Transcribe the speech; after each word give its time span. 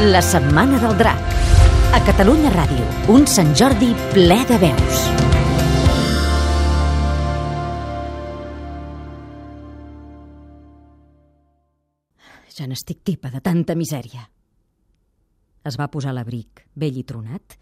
La 0.00 0.22
Setmana 0.22 0.78
del 0.78 0.96
Drac. 0.96 1.32
A 1.90 1.98
Catalunya 2.06 2.52
Ràdio, 2.54 2.84
un 3.10 3.24
Sant 3.26 3.48
Jordi 3.58 3.88
ple 4.12 4.36
de 4.46 4.58
veus. 4.62 5.00
Ja 12.54 12.68
n'estic 12.70 13.02
tipa 13.02 13.32
de 13.34 13.42
tanta 13.42 13.74
misèria. 13.74 14.22
Es 15.66 15.74
va 15.74 15.90
posar 15.90 16.14
l'abric, 16.14 16.62
vell 16.78 17.02
i 17.02 17.02
tronat, 17.02 17.58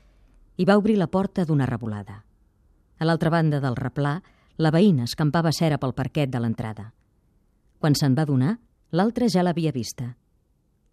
i 0.61 0.69
va 0.69 0.77
obrir 0.77 0.99
la 1.01 1.09
porta 1.09 1.49
d'una 1.49 1.65
revolada. 1.65 2.19
A 3.01 3.09
l'altra 3.09 3.33
banda 3.33 3.63
del 3.65 3.81
replà, 3.81 4.19
la 4.61 4.75
veïna 4.77 5.09
escampava 5.09 5.57
cera 5.57 5.81
pel 5.81 5.97
parquet 5.97 6.29
de 6.29 6.45
l'entrada. 6.45 6.91
Quan 7.81 7.97
se'n 7.97 8.13
va 8.13 8.29
donar, 8.29 8.59
l'altra 8.93 9.25
ja 9.25 9.41
l'havia 9.41 9.73
vista. 9.73 10.13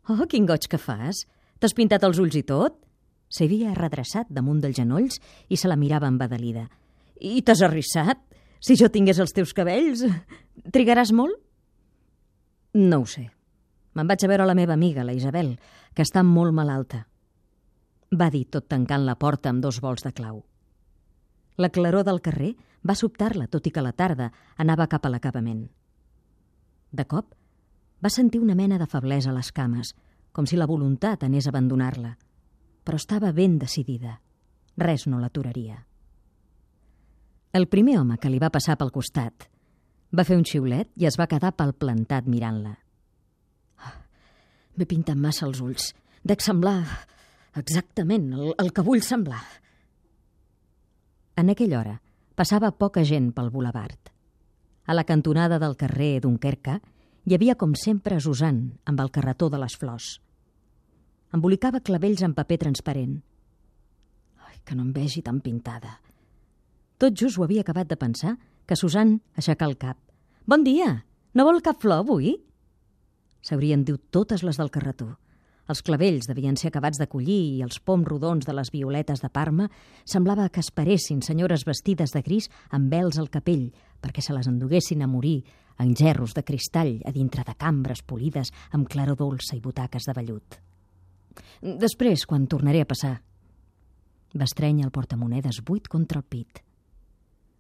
Oh, 0.08 0.24
quin 0.28 0.48
goig 0.48 0.72
que 0.72 0.80
fas! 0.80 1.26
T'has 1.64 1.72
pintat 1.78 2.04
els 2.04 2.18
ulls 2.20 2.36
i 2.36 2.42
tot? 2.44 2.74
S'havia 3.32 3.70
redreçat 3.78 4.28
damunt 4.28 4.58
dels 4.60 4.76
genolls 4.76 5.22
i 5.48 5.56
se 5.56 5.70
la 5.72 5.78
mirava 5.80 6.10
embadalida. 6.12 6.66
I 7.24 7.40
t'has 7.40 7.62
arrissat? 7.64 8.20
Si 8.60 8.76
jo 8.76 8.90
tingués 8.92 9.22
els 9.24 9.32
teus 9.32 9.54
cabells, 9.56 10.04
trigaràs 10.76 11.14
molt? 11.16 11.40
No 12.76 13.00
ho 13.00 13.08
sé. 13.08 13.30
Me'n 13.96 14.12
vaig 14.12 14.28
a 14.28 14.32
veure 14.34 14.50
la 14.50 14.58
meva 14.60 14.76
amiga, 14.76 15.08
la 15.08 15.16
Isabel, 15.16 15.56
que 15.96 16.04
està 16.04 16.20
molt 16.28 16.52
malalta. 16.52 17.06
Va 18.12 18.28
dir 18.28 18.44
tot 18.52 18.68
tancant 18.68 19.08
la 19.08 19.16
porta 19.16 19.56
amb 19.56 19.64
dos 19.64 19.80
vols 19.80 20.04
de 20.04 20.12
clau. 20.12 20.44
La 21.56 21.72
claror 21.72 22.04
del 22.04 22.20
carrer 22.28 22.58
va 22.84 23.00
sobtar-la, 23.00 23.48
tot 23.48 23.64
i 23.64 23.72
que 23.72 23.88
la 23.88 23.96
tarda 23.96 24.34
anava 24.60 24.92
cap 24.92 25.08
a 25.08 25.16
l'acabament. 25.16 25.70
De 26.92 27.08
cop, 27.08 27.32
va 28.04 28.12
sentir 28.12 28.44
una 28.44 28.60
mena 28.60 28.84
de 28.84 28.92
feblesa 28.98 29.32
a 29.32 29.40
les 29.40 29.56
cames, 29.56 29.96
com 30.34 30.50
si 30.50 30.58
la 30.58 30.68
voluntat 30.68 31.24
anés 31.24 31.48
a 31.48 31.54
abandonar-la, 31.54 32.16
però 32.84 32.98
estava 33.00 33.32
ben 33.32 33.60
decidida. 33.62 34.18
Res 34.76 35.06
no 35.08 35.20
l'aturaria. 35.22 35.78
El 37.54 37.68
primer 37.70 38.00
home 38.02 38.18
que 38.18 38.32
li 38.34 38.42
va 38.42 38.50
passar 38.50 38.76
pel 38.82 38.92
costat 38.92 39.46
va 40.18 40.26
fer 40.26 40.38
un 40.40 40.46
xiulet 40.46 40.90
i 40.98 41.06
es 41.06 41.18
va 41.22 41.30
quedar 41.30 41.54
pel 41.54 41.76
plantat 41.78 42.26
mirant-la. 42.26 42.74
Oh, 43.78 43.92
M'he 44.78 44.90
pintat 44.90 45.20
massa 45.22 45.46
els 45.46 45.62
ulls. 45.62 45.92
Dec 46.26 46.42
semblar 46.42 46.80
exactament 47.62 48.32
el, 48.34 48.56
el 48.58 48.74
que 48.74 48.86
vull 48.86 49.06
semblar. 49.06 49.44
En 51.38 51.54
aquella 51.54 51.80
hora 51.80 52.00
passava 52.34 52.74
poca 52.74 53.06
gent 53.06 53.32
pel 53.38 53.52
boulevard. 53.54 54.10
A 54.86 54.98
la 54.98 55.06
cantonada 55.06 55.60
del 55.62 55.78
carrer 55.78 56.22
Dunkerque 56.26 56.80
hi 57.24 57.36
havia, 57.38 57.56
com 57.56 57.74
sempre, 57.80 58.20
Susan, 58.20 58.64
amb 58.86 59.00
el 59.00 59.12
carretó 59.16 59.50
de 59.50 59.60
les 59.62 59.76
flors. 59.80 60.18
Embolicava 61.34 61.80
clavells 61.80 62.24
en 62.26 62.34
paper 62.36 62.60
transparent. 62.66 63.16
Ai, 64.44 64.58
que 64.66 64.76
no 64.76 64.84
em 64.84 64.92
vegi 64.94 65.24
tan 65.26 65.40
pintada. 65.42 65.98
Tot 67.00 67.16
just 67.18 67.40
ho 67.40 67.46
havia 67.46 67.64
acabat 67.64 67.88
de 67.90 67.98
pensar 68.00 68.36
que 68.68 68.78
Susan 68.80 69.18
aixecà 69.40 69.66
el 69.70 69.78
cap. 69.80 69.98
Bon 70.46 70.64
dia! 70.64 71.06
No 71.34 71.48
vol 71.48 71.64
cap 71.66 71.80
flor 71.82 72.04
avui? 72.04 72.36
S'haurien 73.44 73.82
dit 73.88 74.00
totes 74.14 74.44
les 74.44 74.60
del 74.60 74.70
carretó. 74.70 75.16
Els 75.72 75.80
clavells 75.82 76.28
devien 76.28 76.58
ser 76.60 76.74
acabats 76.74 77.00
de 77.00 77.08
collir 77.08 77.40
i 77.56 77.62
els 77.64 77.80
poms 77.80 78.08
rodons 78.08 78.44
de 78.44 78.54
les 78.56 78.72
violetes 78.74 79.22
de 79.24 79.30
Parma 79.32 79.70
semblava 80.04 80.50
que 80.52 80.60
esperessin 80.60 81.22
senyores 81.24 81.64
vestides 81.64 82.12
de 82.12 82.22
gris 82.22 82.50
amb 82.70 82.92
vels 82.92 83.20
al 83.20 83.30
capell 83.32 83.70
perquè 84.04 84.22
se 84.22 84.36
les 84.36 84.50
enduguessin 84.52 85.02
a 85.02 85.08
morir 85.08 85.40
en 85.80 85.96
gerros 85.96 86.34
de 86.36 86.44
cristall 86.44 87.00
a 87.06 87.14
dintre 87.16 87.46
de 87.48 87.56
cambres 87.56 88.04
polides 88.04 88.52
amb 88.72 88.90
claror 88.92 89.18
dolça 89.18 89.56
i 89.56 89.62
butaques 89.64 90.04
de 90.04 90.16
vellut. 90.18 90.60
Després, 91.62 92.26
quan 92.28 92.46
tornaré 92.52 92.84
a 92.84 92.90
passar, 92.90 93.16
va 94.36 94.48
estrènyer 94.50 94.86
el 94.86 94.92
portamonedes 94.92 95.62
buit 95.64 95.88
contra 95.88 96.20
el 96.20 96.28
pit. 96.28 96.60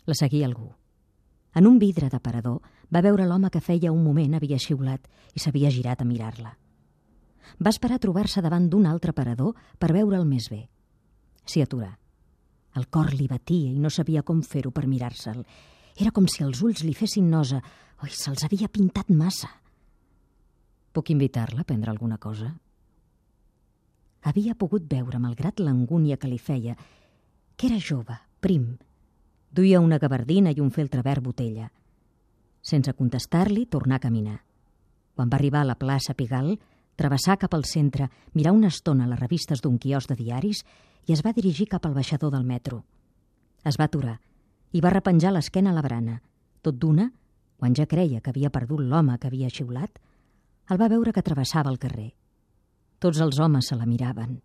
La 0.05 0.17
seguia 0.17 0.45
algú. 0.49 0.73
En 1.55 1.69
un 1.69 1.79
vidre 1.79 2.09
d'aparador 2.11 2.59
va 2.93 3.01
veure 3.05 3.25
l'home 3.29 3.49
que 3.53 3.63
feia 3.63 3.93
un 3.93 4.03
moment 4.03 4.35
havia 4.35 4.59
xiulat 4.59 5.07
i 5.33 5.39
s'havia 5.39 5.71
girat 5.71 6.01
a 6.01 6.09
mirar-la. 6.09 6.57
Va 7.59 7.71
esperar 7.73 7.99
trobar-se 7.99 8.41
davant 8.41 8.69
d'un 8.69 8.85
altre 8.89 9.13
aparador 9.13 9.53
per 9.79 9.91
veure'l 9.93 10.25
més 10.27 10.49
bé. 10.51 10.63
S'hi 11.45 11.63
aturà. 11.63 11.91
El 12.73 12.87
cor 12.89 13.13
li 13.13 13.27
batia 13.29 13.69
i 13.69 13.79
no 13.79 13.91
sabia 13.93 14.23
com 14.25 14.41
fer-ho 14.41 14.71
per 14.71 14.87
mirar-se'l. 14.89 15.43
Era 15.99 16.11
com 16.11 16.27
si 16.27 16.43
els 16.43 16.61
ulls 16.65 16.81
li 16.83 16.95
fessin 16.97 17.29
nosa. 17.29 17.59
Oi, 18.01 18.09
se'ls 18.09 18.45
havia 18.47 18.71
pintat 18.71 19.11
massa. 19.13 19.51
Puc 20.93 21.11
invitar-la 21.13 21.61
a 21.61 21.67
prendre 21.67 21.91
alguna 21.91 22.17
cosa? 22.17 22.49
Havia 24.23 24.55
pogut 24.55 24.85
veure, 24.89 25.19
malgrat 25.19 25.59
l'angúnia 25.59 26.17
que 26.17 26.29
li 26.31 26.39
feia, 26.39 26.77
que 27.57 27.67
era 27.67 27.79
jove, 27.79 28.15
prim. 28.39 28.77
Duia 29.53 29.81
una 29.83 29.99
gabardina 29.99 30.53
i 30.53 30.61
un 30.63 30.71
feltre 30.71 31.03
verd 31.05 31.25
botella. 31.25 31.69
Sense 32.63 32.93
contestar-li, 32.95 33.65
tornà 33.67 33.99
a 33.99 34.03
caminar. 34.03 34.39
Quan 35.13 35.29
va 35.29 35.37
arribar 35.37 35.61
a 35.61 35.69
la 35.69 35.77
plaça 35.77 36.15
Pigal, 36.17 36.55
travessar 36.95 37.37
cap 37.41 37.53
al 37.53 37.65
centre, 37.65 38.09
mirar 38.33 38.53
una 38.53 38.69
estona 38.73 39.07
les 39.07 39.19
revistes 39.19 39.61
d'un 39.61 39.77
quios 39.77 40.07
de 40.07 40.15
diaris 40.15 40.63
i 41.07 41.13
es 41.13 41.23
va 41.25 41.33
dirigir 41.33 41.67
cap 41.67 41.85
al 41.85 41.93
baixador 41.93 42.31
del 42.31 42.45
metro. 42.45 42.83
Es 43.65 43.79
va 43.79 43.89
aturar 43.89 44.19
i 44.73 44.81
va 44.81 44.93
repenjar 44.93 45.33
l'esquena 45.33 45.71
a 45.71 45.77
la 45.77 45.83
brana. 45.85 46.21
Tot 46.61 46.77
d'una, 46.79 47.09
quan 47.57 47.75
ja 47.75 47.85
creia 47.87 48.21
que 48.21 48.31
havia 48.31 48.51
perdut 48.51 48.81
l'home 48.81 49.17
que 49.19 49.27
havia 49.27 49.51
xiulat, 49.51 49.99
el 50.69 50.79
va 50.79 50.89
veure 50.89 51.13
que 51.13 51.25
travessava 51.25 51.71
el 51.71 51.79
carrer. 51.79 52.11
Tots 52.99 53.19
els 53.19 53.39
homes 53.39 53.67
se 53.67 53.75
la 53.75 53.85
miraven. 53.85 54.39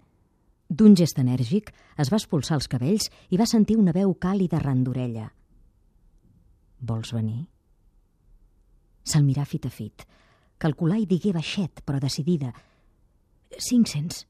D'un 0.68 0.96
gest 0.98 1.18
enèrgic 1.22 1.70
es 1.96 2.10
va 2.12 2.18
expulsar 2.18 2.58
els 2.58 2.68
cabells 2.68 3.08
i 3.30 3.38
va 3.40 3.46
sentir 3.46 3.78
una 3.78 3.94
veu 3.96 4.12
càlida 4.20 4.60
ran 4.60 4.82
d'orella. 4.84 5.28
Vols 6.80 7.14
venir? 7.14 7.46
Se'l 9.08 9.24
mirà 9.24 9.46
fit 9.48 9.64
a 9.64 9.70
fit. 9.72 10.04
Calcular 10.58 10.98
i 10.98 11.06
digué 11.06 11.32
baixet, 11.32 11.84
però 11.86 12.00
decidida. 12.02 12.50
Cinc-cents. 13.54 14.24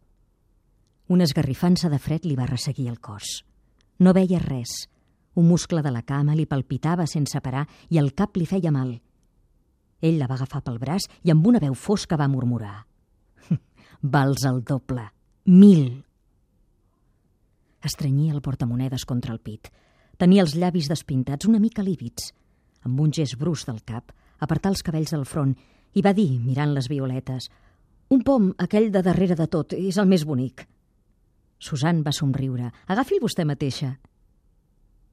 Una 1.08 1.24
esgarrifança 1.24 1.88
de 1.88 1.98
fred 1.98 2.26
li 2.28 2.36
va 2.36 2.46
resseguir 2.46 2.88
el 2.92 3.00
cos. 3.00 3.42
No 3.98 4.12
veia 4.12 4.38
res. 4.42 4.84
Un 5.40 5.48
muscle 5.48 5.80
de 5.82 5.90
la 5.94 6.02
cama 6.02 6.34
li 6.36 6.44
palpitava 6.46 7.06
sense 7.06 7.40
parar 7.40 7.64
i 7.88 7.98
el 7.98 8.12
cap 8.12 8.36
li 8.36 8.44
feia 8.46 8.72
mal. 8.74 8.92
Ell 10.04 10.18
la 10.20 10.28
va 10.28 10.36
agafar 10.36 10.60
pel 10.66 10.76
braç 10.78 11.08
i 11.24 11.32
amb 11.32 11.46
una 11.46 11.62
veu 11.62 11.74
fosca 11.74 12.18
va 12.20 12.28
murmurar. 12.28 12.84
Vals 14.14 14.44
el 14.50 14.60
doble. 14.68 15.08
Mil. 15.48 16.04
Estrenyia 17.80 18.34
el 18.34 18.42
portamonedes 18.42 19.06
contra 19.08 19.32
el 19.32 19.40
pit. 19.40 19.72
Tenia 20.18 20.44
els 20.44 20.54
llavis 20.58 20.90
despintats 20.90 21.48
una 21.48 21.62
mica 21.62 21.82
lívids. 21.82 22.34
Amb 22.84 23.00
un 23.00 23.14
gest 23.14 23.38
brus 23.38 23.64
del 23.66 23.80
cap, 23.86 24.12
apartar 24.38 24.74
els 24.74 24.84
cabells 24.84 25.14
del 25.14 25.24
front 25.26 25.56
i 25.98 26.02
va 26.04 26.14
dir, 26.14 26.30
mirant 26.38 26.70
les 26.76 26.86
violetes, 26.90 27.48
un 28.14 28.22
pom, 28.24 28.52
aquell 28.62 28.92
de 28.94 29.02
darrere 29.02 29.34
de 29.36 29.48
tot, 29.50 29.74
és 29.74 29.98
el 29.98 30.06
més 30.08 30.24
bonic. 30.24 30.62
Susan 31.58 32.04
va 32.06 32.14
somriure. 32.14 32.70
Agafi'l 32.86 33.20
vostè 33.20 33.44
mateixa. 33.44 33.90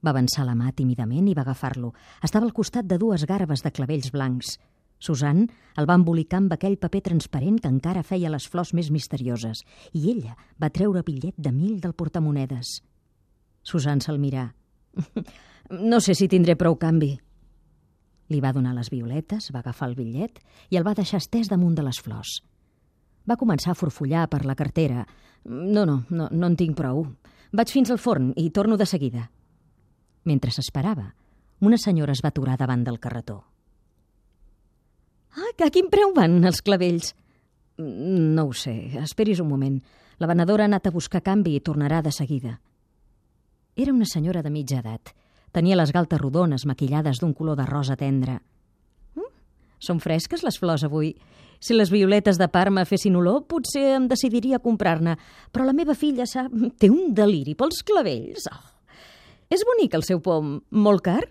Va 0.05 0.13
avançar 0.13 0.45
la 0.45 0.53
mà 0.53 0.69
tímidament 0.77 1.25
i 1.27 1.33
va 1.33 1.41
agafar-lo. 1.41 1.89
Estava 2.23 2.45
al 2.45 2.53
costat 2.53 2.85
de 2.85 2.99
dues 3.01 3.25
garbes 3.25 3.65
de 3.65 3.71
clavells 3.73 4.13
blancs. 4.13 4.53
Susan 5.01 5.41
el 5.75 5.89
va 5.89 5.97
embolicar 5.97 6.39
amb 6.39 6.53
aquell 6.53 6.77
paper 6.79 7.01
transparent 7.09 7.57
que 7.59 7.71
encara 7.73 8.05
feia 8.05 8.31
les 8.31 8.45
flors 8.47 8.71
més 8.77 8.91
misterioses 8.93 9.65
i 9.91 10.05
ella 10.13 10.37
va 10.61 10.71
treure 10.71 11.03
bitllet 11.03 11.35
de 11.35 11.51
mil 11.51 11.81
del 11.81 11.97
portamonedes. 11.97 12.77
Susan 13.65 13.99
se'l 14.05 14.21
mirà. 14.21 14.51
No 15.65 15.97
sé 15.97 16.13
si 16.13 16.27
tindré 16.29 16.53
prou 16.53 16.75
canvi. 16.77 17.15
Li 18.29 18.41
va 18.41 18.53
donar 18.53 18.73
les 18.73 18.89
violetes, 18.89 19.51
va 19.53 19.61
agafar 19.61 19.91
el 19.91 19.95
bitllet 19.97 20.39
i 20.73 20.79
el 20.79 20.85
va 20.85 20.95
deixar 20.97 21.21
estès 21.21 21.49
damunt 21.51 21.75
de 21.77 21.85
les 21.85 21.99
flors. 22.01 22.39
Va 23.29 23.37
començar 23.37 23.73
a 23.73 23.77
forfollar 23.77 24.27
per 24.29 24.43
la 24.45 24.55
cartera. 24.57 25.05
No, 25.45 25.85
no, 25.85 26.03
no, 26.09 26.29
no 26.31 26.47
en 26.47 26.55
tinc 26.57 26.77
prou. 26.77 27.05
Vaig 27.53 27.71
fins 27.71 27.91
al 27.93 28.01
forn 28.01 28.31
i 28.37 28.49
torno 28.49 28.77
de 28.77 28.85
seguida. 28.89 29.29
Mentre 30.25 30.51
s'esperava, 30.51 31.11
una 31.61 31.77
senyora 31.77 32.13
es 32.13 32.23
va 32.25 32.33
aturar 32.33 32.57
davant 32.57 32.83
del 32.83 32.99
carretó. 32.99 33.43
Ah, 35.35 35.51
a 35.65 35.69
quin 35.69 35.89
preu 35.91 36.13
van 36.15 36.39
els 36.47 36.61
clavells? 36.65 37.13
No 37.77 38.47
ho 38.47 38.53
sé, 38.55 38.75
esperis 39.01 39.41
un 39.43 39.49
moment. 39.51 39.81
La 40.17 40.29
venedora 40.31 40.63
ha 40.63 40.71
anat 40.71 40.87
a 40.87 40.95
buscar 40.95 41.21
canvi 41.21 41.57
i 41.57 41.61
tornarà 41.61 42.01
de 42.01 42.11
seguida. 42.15 42.59
Era 43.75 43.93
una 43.93 44.07
senyora 44.07 44.41
de 44.41 44.49
mitja 44.49 44.79
edat. 44.79 45.11
Tenia 45.55 45.77
les 45.79 45.93
galtes 45.95 46.19
rodones 46.19 46.65
maquillades 46.67 47.21
d'un 47.21 47.31
color 47.33 47.55
de 47.55 47.63
rosa 47.69 47.95
tendre. 47.95 48.41
Mm, 49.15 49.31
són 49.79 50.01
fresques 50.03 50.43
les 50.43 50.59
flors 50.59 50.83
avui. 50.83 51.13
Si 51.63 51.73
les 51.73 51.89
violetes 51.93 52.35
de 52.35 52.49
Parma 52.51 52.83
fessin 52.83 53.15
olor, 53.15 53.45
potser 53.47 53.93
em 53.95 54.09
decidiria 54.11 54.59
comprar-ne, 54.59 55.15
però 55.55 55.63
la 55.63 55.77
meva 55.77 55.95
filla 55.95 56.27
sap... 56.27 56.51
té 56.75 56.91
un 56.91 57.13
deliri 57.15 57.55
pels 57.55 57.85
clavells. 57.87 58.49
Oh. 58.51 58.63
És 59.47 59.63
bonic 59.63 59.95
el 59.95 60.03
seu 60.03 60.19
pom, 60.19 60.57
molt 60.75 61.05
car? 61.05 61.21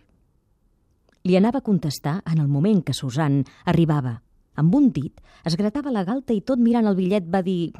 Li 1.29 1.37
anava 1.37 1.61
a 1.61 1.67
contestar 1.67 2.23
en 2.25 2.41
el 2.41 2.49
moment 2.49 2.81
que 2.85 2.97
Susan 2.97 3.43
arribava. 3.69 4.23
Amb 4.57 4.75
un 4.77 4.89
dit 4.95 5.21
es 5.45 5.57
gratava 5.61 5.93
la 5.93 6.05
galta 6.07 6.33
i 6.33 6.41
tot 6.41 6.61
mirant 6.63 6.89
el 6.89 6.97
bitllet 6.97 7.29
va 7.29 7.45
dir... 7.45 7.75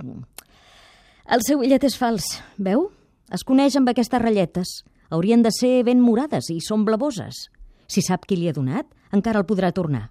El 1.25 1.41
seu 1.47 1.63
bitllet 1.63 1.89
és 1.89 1.97
fals, 1.97 2.27
veu? 2.61 2.91
Es 3.33 3.49
coneix 3.49 3.79
amb 3.81 3.89
aquestes 3.89 4.21
ratlletes. 4.21 4.83
Haurien 5.11 5.43
de 5.45 5.53
ser 5.53 5.83
ben 5.85 6.01
morades 6.01 6.51
i 6.51 6.61
són 6.65 6.85
blavoses. 6.85 7.49
Si 7.87 8.03
sap 8.03 8.25
qui 8.27 8.39
li 8.39 8.49
ha 8.49 8.57
donat, 8.57 8.89
encara 9.13 9.43
el 9.43 9.49
podrà 9.49 9.73
tornar. 9.73 10.09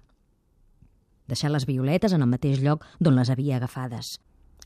Deixar 1.28 1.50
les 1.50 1.66
violetes 1.66 2.12
en 2.12 2.22
el 2.22 2.30
mateix 2.30 2.60
lloc 2.62 2.84
d'on 3.00 3.16
les 3.16 3.30
havia 3.32 3.56
agafades, 3.56 4.18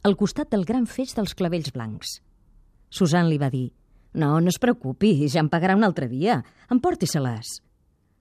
al 0.02 0.16
costat 0.18 0.50
del 0.50 0.66
gran 0.66 0.86
feix 0.86 1.14
dels 1.14 1.34
clavells 1.38 1.72
blancs. 1.74 2.18
Susan 2.90 3.28
li 3.28 3.38
va 3.38 3.50
dir 3.50 3.68
«No, 4.18 4.40
no 4.40 4.48
es 4.48 4.58
preocupi, 4.58 5.28
ja 5.28 5.42
em 5.42 5.50
pagarà 5.52 5.76
un 5.76 5.84
altre 5.84 6.08
dia. 6.08 6.40
Emporti-se-les». 6.72 7.58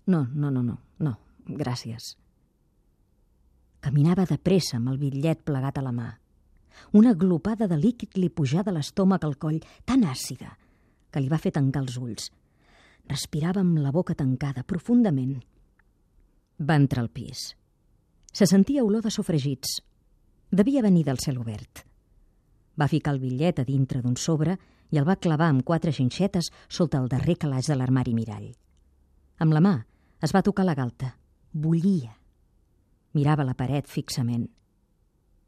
«No, 0.07 0.27
no, 0.33 0.51
no, 0.51 0.61
no, 0.63 0.77
no, 0.99 1.13
gràcies». 1.47 2.15
Caminava 3.81 4.25
de 4.27 4.37
pressa 4.37 4.77
amb 4.77 4.91
el 4.91 4.99
bitllet 4.99 5.43
plegat 5.47 5.77
a 5.79 5.83
la 5.85 5.93
mà. 5.95 6.09
Una 6.93 7.13
glopada 7.13 7.67
de 7.67 7.77
líquid 7.79 8.17
li 8.17 8.29
pujà 8.29 8.63
de 8.65 8.73
l'estómac 8.75 9.23
al 9.25 9.37
coll, 9.39 9.61
tan 9.85 10.03
àcida, 10.05 10.57
que 11.11 11.21
li 11.21 11.29
va 11.31 11.39
fer 11.41 11.53
tancar 11.55 11.83
els 11.85 11.97
ulls. 11.97 12.31
Respirava 13.07 13.61
amb 13.63 13.79
la 13.79 13.93
boca 13.95 14.15
tancada, 14.15 14.65
profundament. 14.67 15.37
Va 16.59 16.75
entrar 16.75 17.03
al 17.05 17.09
pis. 17.09 17.53
Se 18.33 18.45
sentia 18.45 18.83
olor 18.83 19.05
de 19.05 19.11
sofregits. 19.11 19.79
Devia 20.51 20.81
venir 20.81 21.05
del 21.07 21.19
cel 21.23 21.37
obert. 21.39 21.83
Va 22.77 22.87
ficar 22.87 23.15
el 23.15 23.21
bitllet 23.21 23.59
a 23.59 23.65
dintre 23.65 24.01
d'un 24.03 24.17
sobre 24.17 24.57
i 24.91 24.99
el 24.99 25.07
va 25.07 25.17
clavar 25.19 25.49
amb 25.51 25.65
quatre 25.65 25.91
xinxetes 25.91 26.51
sota 26.69 27.01
el 27.01 27.09
darrer 27.11 27.37
calaix 27.41 27.67
de 27.67 27.75
l'armari 27.75 28.13
mirall. 28.13 28.51
Amb 29.39 29.53
la 29.53 29.63
mà 29.63 29.75
es 30.23 30.33
va 30.33 30.43
tocar 30.45 30.65
la 30.65 30.75
galta. 30.75 31.15
Bullia. 31.51 32.13
Mirava 33.13 33.45
la 33.47 33.55
paret 33.57 33.87
fixament. 33.89 34.47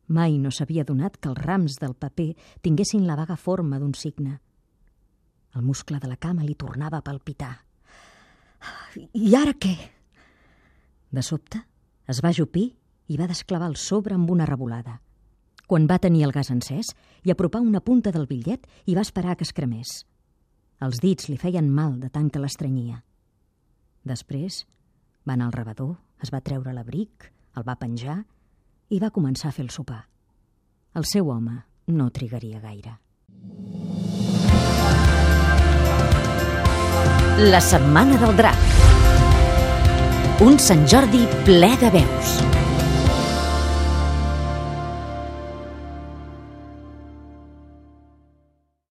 Mai 0.10 0.40
no 0.42 0.50
s'havia 0.50 0.84
donat 0.84 1.20
que 1.22 1.30
els 1.30 1.38
rams 1.38 1.78
del 1.82 1.94
paper 1.94 2.32
tinguessin 2.66 3.06
la 3.06 3.16
vaga 3.20 3.38
forma 3.38 3.78
d'un 3.78 3.94
signe. 3.94 4.40
El 5.56 5.64
muscle 5.66 6.00
de 6.00 6.08
la 6.08 6.18
cama 6.18 6.46
li 6.46 6.56
tornava 6.56 7.00
a 7.00 7.06
palpitar. 7.06 7.54
I 9.14 9.36
ara 9.36 9.54
què? 9.54 9.76
De 11.10 11.24
sobte, 11.26 11.62
es 12.10 12.22
va 12.26 12.34
jupir 12.36 12.68
i 13.10 13.18
va 13.18 13.28
desclavar 13.30 13.70
el 13.72 13.78
sobre 13.78 14.16
amb 14.16 14.30
una 14.30 14.46
revolada. 14.46 15.00
Quan 15.70 15.88
va 15.90 16.00
tenir 16.02 16.24
el 16.26 16.34
gas 16.34 16.50
encès, 16.54 16.94
i 17.24 17.32
apropar 17.32 17.62
una 17.62 17.82
punta 17.82 18.12
del 18.12 18.28
bitllet 18.30 18.66
i 18.86 18.96
va 18.98 19.06
esperar 19.06 19.36
que 19.38 19.46
es 19.46 19.54
cremés. 19.54 20.06
Els 20.82 21.02
dits 21.04 21.28
li 21.30 21.38
feien 21.38 21.70
mal 21.70 22.00
de 22.00 22.10
tant 22.10 22.30
que 22.30 22.40
l'estrenyia. 22.42 23.02
Després 24.08 24.64
va 25.28 25.36
anar 25.36 25.50
al 25.50 25.58
rebedor, 25.58 25.98
es 26.24 26.32
va 26.34 26.42
treure 26.42 26.74
l'abric, 26.74 27.30
el 27.58 27.66
va 27.68 27.78
penjar 27.78 28.22
i 28.90 29.00
va 29.02 29.12
començar 29.14 29.50
a 29.50 29.56
fer 29.56 29.66
el 29.66 29.74
sopar. 29.74 30.06
El 30.96 31.06
seu 31.06 31.30
home 31.30 31.60
no 31.94 32.10
trigaria 32.10 32.62
gaire. 32.64 32.96
La 37.40 37.62
setmana 37.62 38.18
del 38.20 38.36
drac. 38.36 38.58
Un 40.44 40.60
Sant 40.60 40.84
Jordi 40.92 41.24
ple 41.48 41.72
de 41.80 41.96
veus. 41.96 42.49